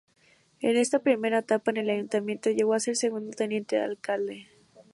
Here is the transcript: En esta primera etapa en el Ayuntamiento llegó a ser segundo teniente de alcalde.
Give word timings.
En 0.61 0.77
esta 0.77 0.97
primera 1.03 1.37
etapa 1.37 1.69
en 1.69 1.77
el 1.77 1.89
Ayuntamiento 1.91 2.49
llegó 2.49 2.73
a 2.73 2.79
ser 2.79 2.95
segundo 2.95 3.33
teniente 3.37 3.75
de 3.75 3.83
alcalde. 3.83 4.47